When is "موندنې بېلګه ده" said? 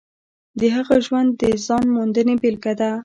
1.95-2.91